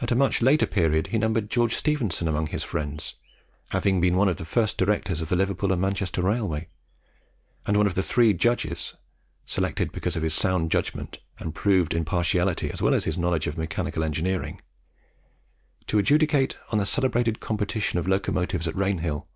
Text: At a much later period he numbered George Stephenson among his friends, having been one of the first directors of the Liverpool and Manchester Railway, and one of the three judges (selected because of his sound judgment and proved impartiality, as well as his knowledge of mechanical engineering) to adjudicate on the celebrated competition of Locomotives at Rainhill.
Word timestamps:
At 0.00 0.10
a 0.10 0.16
much 0.16 0.42
later 0.42 0.66
period 0.66 1.06
he 1.14 1.18
numbered 1.18 1.48
George 1.48 1.76
Stephenson 1.76 2.26
among 2.26 2.48
his 2.48 2.64
friends, 2.64 3.14
having 3.70 4.00
been 4.00 4.16
one 4.16 4.28
of 4.28 4.36
the 4.36 4.44
first 4.44 4.76
directors 4.76 5.20
of 5.20 5.28
the 5.28 5.36
Liverpool 5.36 5.70
and 5.72 5.80
Manchester 5.80 6.22
Railway, 6.22 6.66
and 7.64 7.76
one 7.76 7.86
of 7.86 7.94
the 7.94 8.02
three 8.02 8.32
judges 8.34 8.96
(selected 9.46 9.92
because 9.92 10.16
of 10.16 10.24
his 10.24 10.34
sound 10.34 10.72
judgment 10.72 11.20
and 11.38 11.54
proved 11.54 11.94
impartiality, 11.94 12.68
as 12.72 12.82
well 12.82 12.94
as 12.94 13.04
his 13.04 13.16
knowledge 13.16 13.46
of 13.46 13.56
mechanical 13.56 14.02
engineering) 14.02 14.60
to 15.86 15.98
adjudicate 16.00 16.58
on 16.72 16.78
the 16.78 16.84
celebrated 16.84 17.38
competition 17.38 18.00
of 18.00 18.08
Locomotives 18.08 18.66
at 18.66 18.74
Rainhill. 18.74 19.28